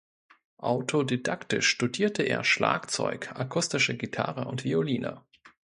Autodidaktisch 0.57 1.67
studierte 1.69 2.23
er 2.23 2.43
Schlagzeug, 2.43 3.33
akustische 3.35 3.95
Gitarre 3.95 4.45
und 4.47 4.63
Violine. 4.63 5.21